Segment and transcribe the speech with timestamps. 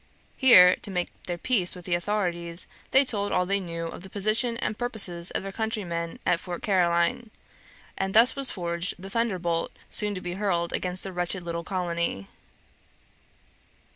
[0.35, 4.09] Here, to make their peace with the authorities, they told all they knew of the
[4.09, 7.29] position and purposes of their countrymen at Fort Caroline,
[7.99, 12.27] and thus was forged the thunderbolt soon to be hurled against the wretched little colony.